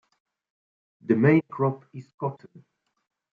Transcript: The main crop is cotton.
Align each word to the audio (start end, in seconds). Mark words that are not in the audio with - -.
The 1.03 1.15
main 1.15 1.43
crop 1.47 1.85
is 1.93 2.11
cotton. 2.19 2.65